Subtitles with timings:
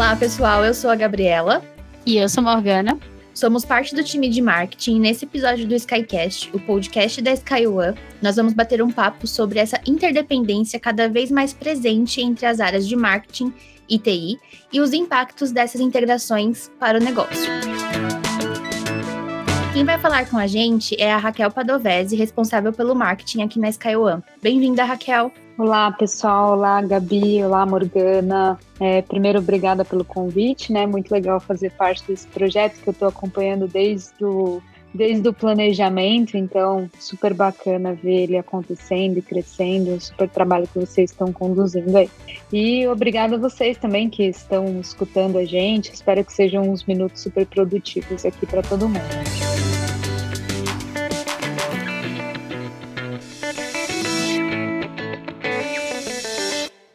[0.00, 0.64] Olá, pessoal.
[0.64, 1.62] Eu sou a Gabriela.
[2.06, 2.98] E eu sou a Morgana.
[3.34, 7.98] Somos parte do time de marketing e nesse episódio do Skycast, o podcast da SkyOne,
[8.22, 12.88] nós vamos bater um papo sobre essa interdependência cada vez mais presente entre as áreas
[12.88, 13.52] de marketing
[13.86, 14.40] e TI
[14.72, 17.69] e os impactos dessas integrações para o negócio.
[19.80, 23.70] Quem vai falar com a gente é a Raquel Padovese, responsável pelo marketing aqui na
[23.70, 24.22] SkyOne.
[24.42, 25.32] Bem-vinda, Raquel!
[25.56, 26.52] Olá, pessoal.
[26.52, 27.42] Olá, Gabi.
[27.42, 28.58] Olá, Morgana.
[28.78, 30.86] É, primeiro, obrigada pelo convite, né?
[30.86, 36.36] Muito legal fazer parte desse projeto que eu estou acompanhando desde o, desde o planejamento,
[36.36, 41.96] então super bacana ver ele acontecendo e crescendo, um super trabalho que vocês estão conduzindo
[41.96, 42.10] aí.
[42.52, 47.22] E obrigada a vocês também que estão escutando a gente, espero que sejam uns minutos
[47.22, 49.49] super produtivos aqui para todo mundo.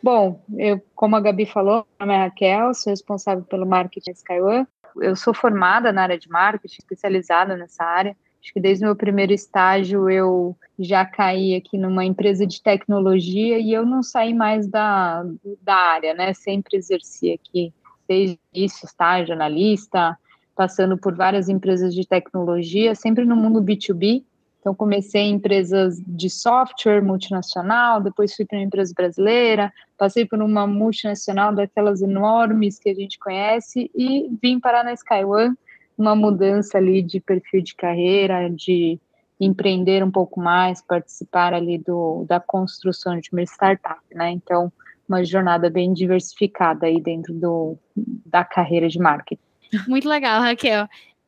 [0.05, 4.67] Bom, eu, como a Gabi falou, meu nome é Raquel, sou responsável pelo marketing Skyway.
[4.97, 8.15] Eu sou formada na área de marketing, especializada nessa área.
[8.39, 13.57] Acho que desde o meu primeiro estágio eu já caí aqui numa empresa de tecnologia
[13.57, 15.25] e eu não saí mais da,
[15.63, 16.35] da área, né?
[16.35, 17.73] Sempre exerci aqui,
[18.07, 20.15] desde isso, estágio, analista,
[20.55, 24.23] passando por várias empresas de tecnologia, sempre no mundo B2B,
[24.65, 30.41] então, comecei em empresas de software multinacional, depois fui para uma empresa brasileira, passei por
[30.41, 35.55] uma multinacional daquelas enormes que a gente conhece e vim parar na SkyOne,
[35.95, 38.99] uma mudança ali de perfil de carreira, de
[39.39, 44.31] empreender um pouco mais, participar ali do, da construção de uma startup, né?
[44.31, 44.73] Então,
[45.07, 47.77] uma jornada bem diversificada aí dentro do,
[48.25, 49.43] da carreira de marketing.
[49.87, 50.87] Muito legal, Raquel.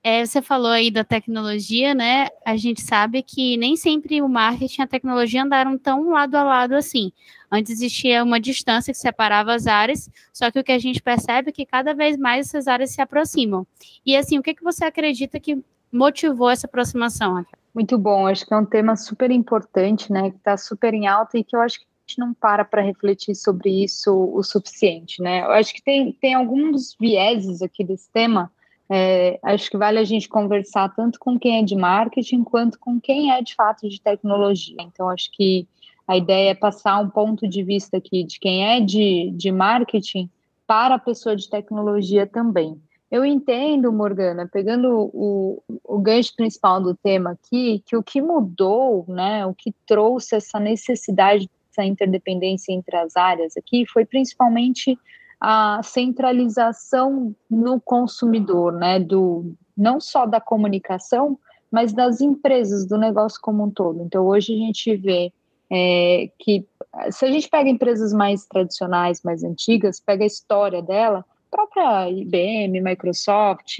[0.10, 2.30] É, você falou aí da tecnologia, né?
[2.46, 6.44] A gente sabe que nem sempre o marketing e a tecnologia andaram tão lado a
[6.44, 7.12] lado assim.
[7.52, 11.50] Antes existia uma distância que separava as áreas, só que o que a gente percebe
[11.50, 13.68] é que cada vez mais essas áreas se aproximam.
[14.06, 15.62] E assim, o que, que você acredita que
[15.92, 17.46] motivou essa aproximação?
[17.76, 20.30] Muito bom, acho que é um tema super importante, né?
[20.30, 22.82] Que está super em alta e que eu acho que a gente não para para
[22.82, 25.42] refletir sobre isso o suficiente, né?
[25.42, 28.50] Eu acho que tem, tem alguns vieses aqui desse tema
[28.90, 33.00] é, acho que vale a gente conversar tanto com quem é de marketing quanto com
[33.00, 34.78] quem é de fato de tecnologia.
[34.80, 35.68] Então, acho que
[36.08, 40.30] a ideia é passar um ponto de vista aqui de quem é de, de marketing
[40.66, 42.82] para a pessoa de tecnologia também.
[43.10, 49.06] Eu entendo, Morgana, pegando o, o gancho principal do tema aqui, que o que mudou,
[49.08, 54.98] né, o que trouxe essa necessidade, essa interdependência entre as áreas aqui, foi principalmente
[55.40, 61.38] a centralização no consumidor, né, do não só da comunicação,
[61.72, 64.02] mas das empresas, do negócio como um todo.
[64.02, 65.32] Então, hoje a gente vê
[65.70, 66.66] é, que,
[67.12, 72.82] se a gente pega empresas mais tradicionais, mais antigas, pega a história dela, própria IBM,
[72.82, 73.80] Microsoft,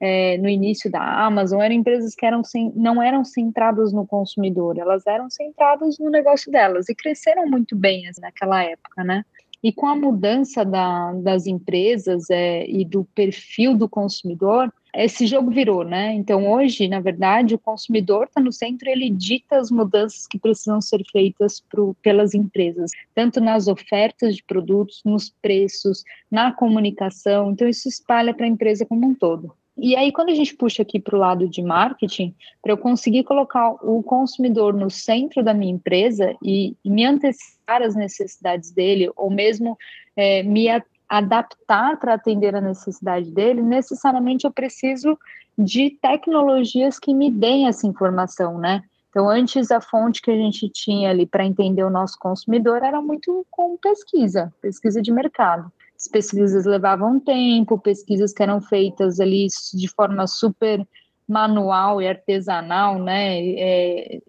[0.00, 4.78] é, no início da Amazon, eram empresas que eram sem, não eram centradas no consumidor,
[4.78, 9.24] elas eram centradas no negócio delas e cresceram muito bem assim, naquela época, né?
[9.62, 15.50] E com a mudança da, das empresas é, e do perfil do consumidor, esse jogo
[15.50, 16.14] virou, né?
[16.14, 20.80] Então, hoje, na verdade, o consumidor está no centro, ele dita as mudanças que precisam
[20.80, 27.50] ser feitas pro, pelas empresas, tanto nas ofertas de produtos, nos preços, na comunicação.
[27.50, 29.57] Então, isso espalha para a empresa como um todo.
[29.80, 33.22] E aí, quando a gente puxa aqui para o lado de marketing, para eu conseguir
[33.22, 39.30] colocar o consumidor no centro da minha empresa e, me antecipar as necessidades dele, ou
[39.30, 39.78] mesmo
[40.16, 45.16] é, me a, adaptar para atender a necessidade dele, necessariamente eu preciso
[45.56, 48.82] de tecnologias que me deem essa informação, né?
[49.10, 53.00] Então, antes a fonte que a gente tinha ali para entender o nosso consumidor era
[53.00, 55.72] muito com pesquisa, pesquisa de mercado.
[55.98, 60.86] As pesquisas levavam tempo, pesquisas que eram feitas ali de forma super
[61.28, 63.40] manual e artesanal, né?
[63.40, 64.20] É,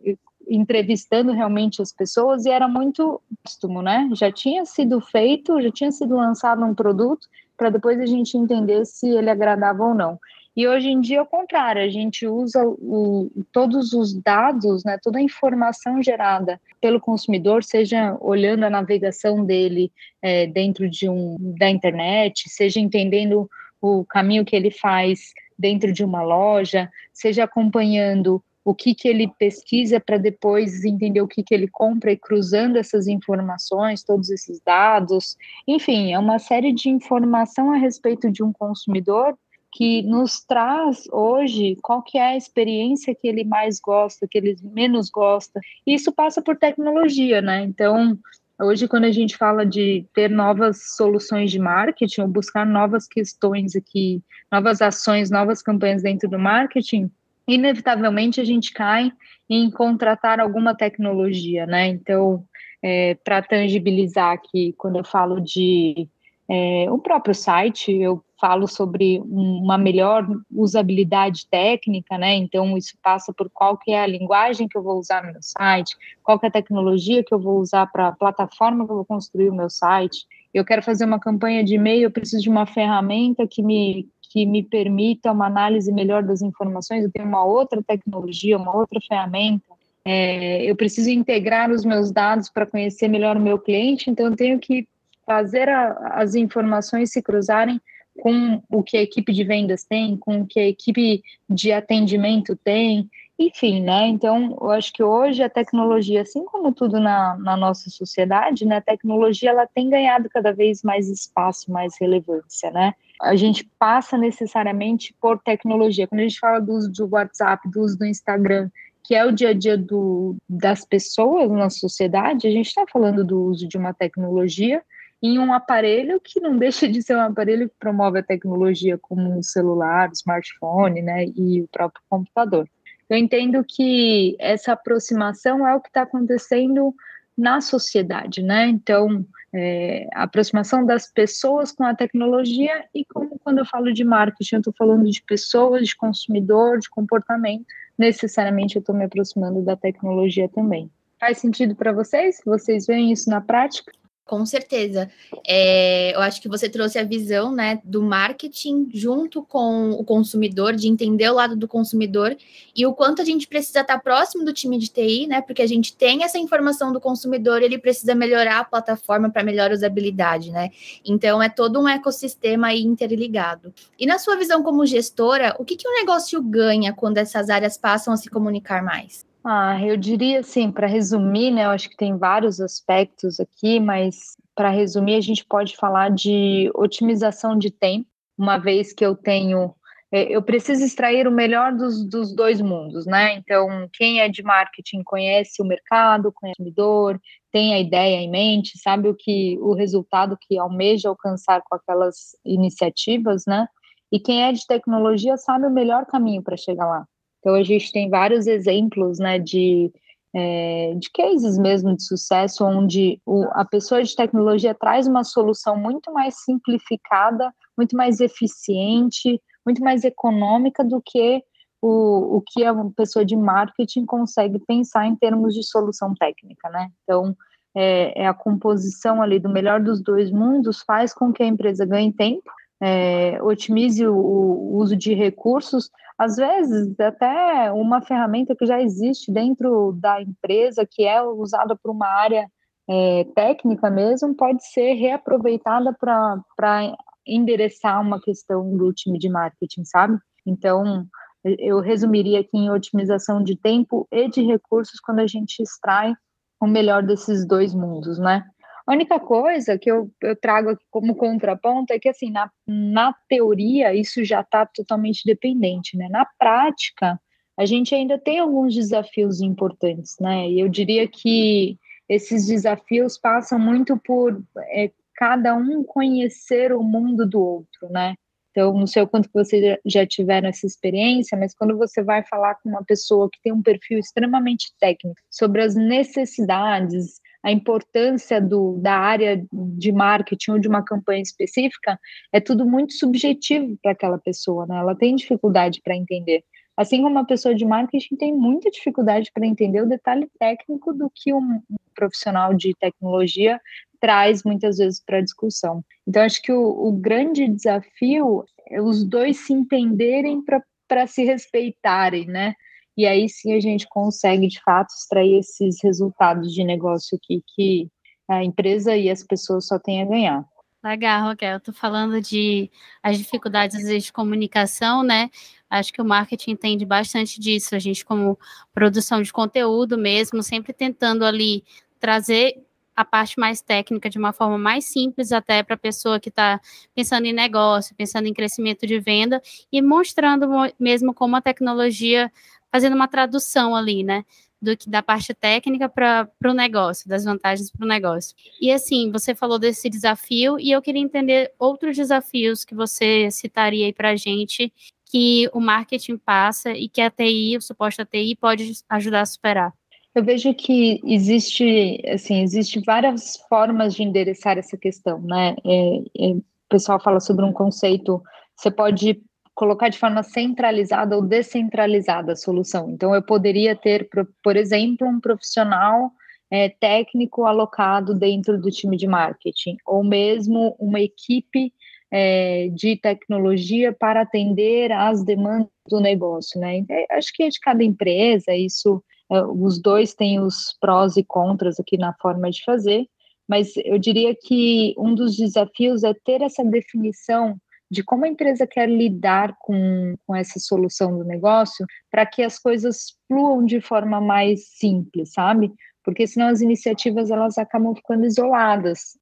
[0.49, 4.09] entrevistando realmente as pessoas e era muito costume, né?
[4.13, 8.85] Já tinha sido feito, já tinha sido lançado um produto para depois a gente entender
[8.85, 10.19] se ele agradava ou não.
[10.59, 14.99] E hoje em dia é o contrário, a gente usa o, todos os dados, né,
[15.01, 19.89] toda a informação gerada pelo consumidor, seja olhando a navegação dele
[20.21, 23.49] é, dentro de um, da internet, seja entendendo
[23.81, 29.31] o caminho que ele faz dentro de uma loja, seja acompanhando o que, que ele
[29.39, 34.59] pesquisa para depois entender o que, que ele compra e cruzando essas informações, todos esses
[34.59, 35.37] dados.
[35.65, 39.37] Enfim, é uma série de informação a respeito de um consumidor
[39.71, 44.55] que nos traz hoje qual que é a experiência que ele mais gosta, que ele
[44.63, 45.59] menos gosta.
[45.85, 47.63] E isso passa por tecnologia, né?
[47.63, 48.17] Então,
[48.61, 53.73] Hoje, quando a gente fala de ter novas soluções de marketing, ou buscar novas questões
[53.73, 54.21] aqui,
[54.51, 57.09] novas ações, novas campanhas dentro do marketing,
[57.47, 59.13] inevitavelmente a gente cai
[59.49, 61.87] em contratar alguma tecnologia, né?
[61.87, 62.43] Então,
[62.83, 66.09] é, para tangibilizar aqui, quando eu falo de
[66.49, 72.35] é, o próprio site, eu falo sobre uma melhor usabilidade técnica, né?
[72.35, 75.41] Então, isso passa por qual que é a linguagem que eu vou usar no meu
[75.41, 78.95] site, qual que é a tecnologia que eu vou usar para a plataforma que eu
[78.95, 80.25] vou construir o meu site.
[80.53, 84.45] Eu quero fazer uma campanha de e-mail, eu preciso de uma ferramenta que me, que
[84.45, 89.65] me permita uma análise melhor das informações, eu tenho uma outra tecnologia, uma outra ferramenta.
[90.05, 94.35] É, eu preciso integrar os meus dados para conhecer melhor o meu cliente, então eu
[94.35, 94.87] tenho que
[95.25, 97.79] fazer a, as informações se cruzarem
[98.19, 102.55] com o que a equipe de vendas tem, com o que a equipe de atendimento
[102.55, 104.07] tem, enfim, né?
[104.07, 108.77] Então, eu acho que hoje a tecnologia, assim como tudo na, na nossa sociedade, né,
[108.77, 112.93] a tecnologia ela tem ganhado cada vez mais espaço, mais relevância, né?
[113.21, 116.07] A gente passa necessariamente por tecnologia.
[116.07, 118.69] Quando a gente fala do uso do WhatsApp, do uso do Instagram,
[119.03, 123.25] que é o dia a dia do, das pessoas na sociedade, a gente está falando
[123.25, 124.81] do uso de uma tecnologia
[125.21, 129.37] em um aparelho que não deixa de ser um aparelho que promove a tecnologia, como
[129.37, 132.67] o celular, smartphone, né, e o próprio computador.
[133.09, 136.93] Eu entendo que essa aproximação é o que está acontecendo
[137.35, 138.67] na sociedade, né?
[138.67, 144.03] Então, é, a aproximação das pessoas com a tecnologia e como quando eu falo de
[144.03, 147.65] marketing, eu estou falando de pessoas, de consumidor, de comportamento,
[147.97, 150.91] necessariamente eu estou me aproximando da tecnologia também.
[151.19, 152.41] Faz sentido para vocês?
[152.45, 153.91] Vocês veem isso na prática?
[154.29, 155.09] Com certeza.
[155.43, 160.75] É, eu acho que você trouxe a visão né, do marketing junto com o consumidor,
[160.75, 162.37] de entender o lado do consumidor
[162.75, 165.41] e o quanto a gente precisa estar próximo do time de TI, né?
[165.41, 169.71] Porque a gente tem essa informação do consumidor, ele precisa melhorar a plataforma para melhor
[169.71, 170.69] usabilidade, né?
[171.03, 173.73] Então é todo um ecossistema interligado.
[173.97, 177.79] E na sua visão como gestora, o que, que o negócio ganha quando essas áreas
[177.79, 179.27] passam a se comunicar mais?
[179.43, 184.35] Ah, eu diria assim, para resumir, né, eu acho que tem vários aspectos aqui, mas
[184.53, 188.05] para resumir, a gente pode falar de otimização de tempo,
[188.37, 189.73] uma vez que eu tenho,
[190.11, 193.35] é, eu preciso extrair o melhor dos, dos dois mundos, né?
[193.35, 197.21] Então, quem é de marketing conhece o mercado, conhece o consumidor,
[197.51, 202.35] tem a ideia em mente, sabe o que o resultado que almeja alcançar com aquelas
[202.43, 203.65] iniciativas, né?
[204.11, 207.07] E quem é de tecnologia sabe o melhor caminho para chegar lá.
[207.39, 209.91] Então, a gente tem vários exemplos né, de,
[210.35, 215.77] é, de cases mesmo de sucesso, onde o, a pessoa de tecnologia traz uma solução
[215.77, 221.43] muito mais simplificada, muito mais eficiente, muito mais econômica do que
[221.81, 226.89] o, o que a pessoa de marketing consegue pensar em termos de solução técnica, né?
[227.03, 227.35] Então,
[227.75, 231.85] é, é, a composição ali do melhor dos dois mundos faz com que a empresa
[231.85, 232.51] ganhe tempo,
[232.81, 239.31] é, otimize o, o, uso de recursos, às vezes, até uma ferramenta que já existe
[239.31, 242.49] dentro da empresa, que é usada por uma área
[242.89, 246.95] é, técnica mesmo, pode ser reaproveitada para
[247.25, 250.17] endereçar uma questão do time de marketing, sabe?
[250.45, 251.05] Então,
[251.43, 256.13] eu resumiria aqui em otimização de tempo e de recursos quando a gente extrai
[256.59, 258.43] o melhor desses dois mundos, né?
[258.89, 263.13] A única coisa que eu, eu trago aqui como contraponto é que, assim, na, na
[263.27, 266.09] teoria, isso já está totalmente dependente, né?
[266.09, 267.21] Na prática,
[267.55, 270.49] a gente ainda tem alguns desafios importantes, né?
[270.49, 271.77] E eu diria que
[272.09, 274.41] esses desafios passam muito por
[274.71, 278.15] é, cada um conhecer o mundo do outro, né?
[278.49, 282.55] Então, não sei o quanto vocês já tiveram essa experiência, mas quando você vai falar
[282.55, 288.77] com uma pessoa que tem um perfil extremamente técnico sobre as necessidades, a importância do,
[288.81, 291.99] da área de marketing ou de uma campanha específica,
[292.33, 294.77] é tudo muito subjetivo para aquela pessoa, né?
[294.77, 296.43] Ela tem dificuldade para entender.
[296.75, 301.11] Assim como uma pessoa de marketing tem muita dificuldade para entender o detalhe técnico do
[301.13, 301.61] que um,
[301.93, 303.59] profissional de tecnologia
[303.99, 305.83] traz muitas vezes para a discussão.
[306.07, 310.41] Então, acho que o, o grande desafio é os dois se entenderem
[310.87, 312.55] para se respeitarem, né?
[312.99, 317.89] E aí sim a gente consegue de fato extrair esses resultados de negócio aqui que
[318.27, 320.45] a empresa e as pessoas só têm a ganhar.
[320.83, 321.61] Legal, Raquel.
[321.61, 322.69] Tô falando de
[323.01, 325.29] as dificuldades de comunicação, né?
[325.69, 327.73] Acho que o marketing entende bastante disso.
[327.73, 328.37] A gente, como
[328.73, 331.63] produção de conteúdo mesmo, sempre tentando ali
[332.01, 332.61] trazer
[332.99, 336.59] a parte mais técnica de uma forma mais simples até para a pessoa que está
[336.93, 339.41] pensando em negócio, pensando em crescimento de venda
[339.71, 342.29] e mostrando mesmo como a tecnologia
[342.71, 344.23] fazendo uma tradução ali, né?
[344.61, 348.35] do que da parte técnica para o negócio, das vantagens para o negócio.
[348.61, 353.85] E assim, você falou desse desafio e eu queria entender outros desafios que você citaria
[353.85, 354.71] aí para a gente
[355.11, 359.25] que o marketing passa e que a TI, o suporte da TI, pode ajudar a
[359.25, 359.73] superar.
[360.13, 365.55] Eu vejo que existe, assim, existe várias formas de endereçar essa questão, né?
[365.65, 368.21] É, é, o pessoal fala sobre um conceito,
[368.55, 369.19] você pode
[369.59, 372.89] colocar de forma centralizada ou descentralizada a solução.
[372.89, 374.07] Então, eu poderia ter,
[374.41, 376.13] por exemplo, um profissional
[376.49, 381.73] é, técnico alocado dentro do time de marketing, ou mesmo uma equipe
[382.09, 386.85] é, de tecnologia para atender às demandas do negócio, né?
[386.89, 391.23] É, acho que é de cada empresa, isso, é, os dois têm os prós e
[391.23, 393.05] contras aqui na forma de fazer,
[393.45, 397.59] mas eu diria que um dos desafios é ter essa definição
[397.89, 402.59] de como a empresa quer lidar com, com essa solução do negócio para que as
[402.59, 405.71] coisas fluam de forma mais simples, sabe?
[406.03, 409.17] Porque senão as iniciativas elas acabam ficando isoladas.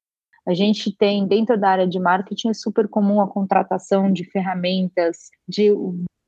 [0.46, 5.28] A gente tem dentro da área de marketing é super comum a contratação de ferramentas
[5.46, 5.70] de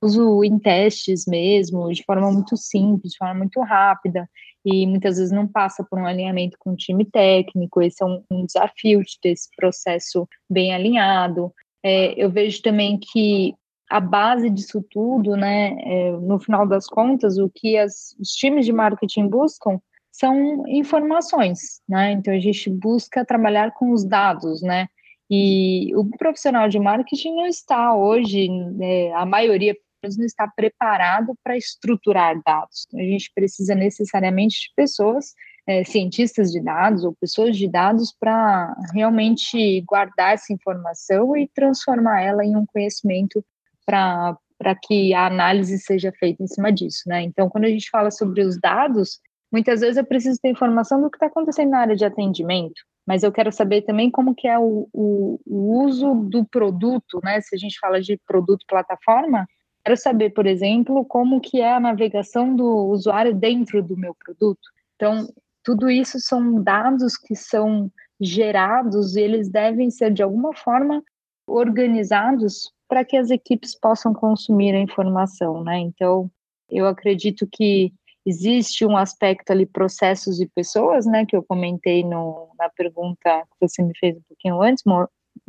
[0.02, 4.28] uso em testes mesmo, de forma muito simples, de forma muito rápida,
[4.64, 7.80] e muitas vezes não passa por um alinhamento com o time técnico.
[7.80, 11.52] Esse é um, um desafio de ter esse processo bem alinhado.
[11.82, 13.54] É, eu vejo também que
[13.90, 18.64] a base disso tudo, né, é, no final das contas, o que as, os times
[18.64, 19.80] de marketing buscam
[20.12, 22.12] são informações, né?
[22.12, 24.86] Então a gente busca trabalhar com os dados, né?
[25.30, 31.56] E o profissional de marketing não está hoje, né, a maioria não está preparado para
[31.56, 32.86] estruturar dados.
[32.94, 35.34] A gente precisa necessariamente de pessoas
[35.70, 42.22] é, cientistas de dados ou pessoas de dados para realmente guardar essa informação e transformar
[42.22, 43.44] ela em um conhecimento
[43.86, 44.36] para
[44.82, 47.22] que a análise seja feita em cima disso, né?
[47.22, 49.20] Então, quando a gente fala sobre os dados,
[49.52, 53.22] muitas vezes eu preciso ter informação do que está acontecendo na área de atendimento, mas
[53.22, 57.40] eu quero saber também como que é o, o, o uso do produto, né?
[57.42, 59.46] Se a gente fala de produto plataforma,
[59.84, 64.68] quero saber, por exemplo, como que é a navegação do usuário dentro do meu produto.
[64.96, 65.28] Então,
[65.62, 67.90] tudo isso são dados que são
[68.20, 71.02] gerados e eles devem ser de alguma forma
[71.46, 75.78] organizados para que as equipes possam consumir a informação, né?
[75.78, 76.30] Então,
[76.68, 77.92] eu acredito que
[78.26, 83.68] existe um aspecto ali processos e pessoas, né, que eu comentei no, na pergunta que
[83.68, 84.84] você me fez um pouquinho antes,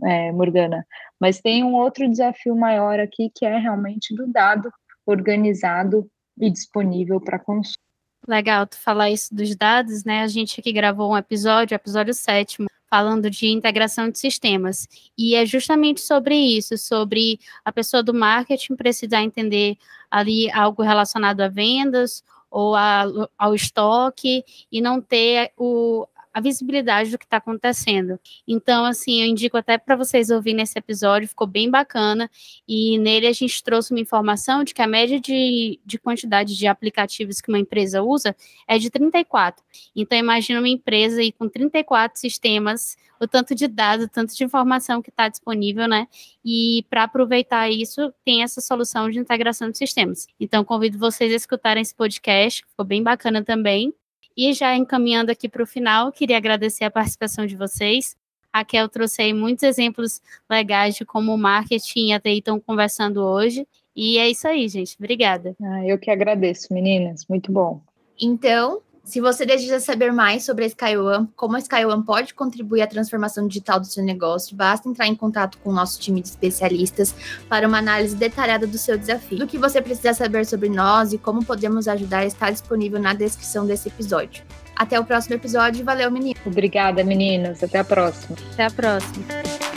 [0.03, 0.85] é, Morgana,
[1.19, 4.71] mas tem um outro desafio maior aqui que é realmente do dado
[5.05, 7.75] organizado e disponível para consumo.
[8.27, 10.21] Legal tu falar isso dos dados, né?
[10.21, 14.87] A gente aqui gravou um episódio, episódio sétimo, falando de integração de sistemas.
[15.17, 19.77] E é justamente sobre isso, sobre a pessoa do marketing precisar entender
[20.09, 23.05] ali algo relacionado a vendas ou a,
[23.37, 28.19] ao estoque e não ter o, a visibilidade do que está acontecendo.
[28.47, 32.29] Então, assim, eu indico até para vocês ouvirem esse episódio, ficou bem bacana.
[32.67, 36.67] E nele a gente trouxe uma informação de que a média de, de quantidade de
[36.67, 38.35] aplicativos que uma empresa usa
[38.67, 39.63] é de 34.
[39.95, 44.43] Então, imagina uma empresa aí com 34 sistemas, o tanto de dados, o tanto de
[44.43, 46.07] informação que está disponível, né?
[46.43, 50.27] E para aproveitar isso, tem essa solução de integração de sistemas.
[50.39, 53.93] Então, convido vocês a escutarem esse podcast, ficou bem bacana também.
[54.35, 58.15] E já encaminhando aqui para o final, queria agradecer a participação de vocês.
[58.51, 62.59] A Kel trouxe aí muitos exemplos legais de como o marketing e a TI estão
[62.59, 63.67] conversando hoje.
[63.95, 64.95] E é isso aí, gente.
[64.97, 65.55] Obrigada.
[65.61, 67.25] Ah, eu que agradeço, meninas.
[67.29, 67.81] Muito bom.
[68.19, 72.87] Então, se você deseja saber mais sobre a SkyOne, como a SkyOne pode contribuir à
[72.87, 77.15] transformação digital do seu negócio, basta entrar em contato com o nosso time de especialistas
[77.49, 79.43] para uma análise detalhada do seu desafio.
[79.43, 83.65] O que você precisa saber sobre nós e como podemos ajudar está disponível na descrição
[83.65, 84.43] desse episódio.
[84.75, 85.83] Até o próximo episódio.
[85.83, 86.41] Valeu, meninas.
[86.45, 87.63] Obrigada, meninas.
[87.63, 88.37] Até a próxima.
[88.53, 89.70] Até a próxima.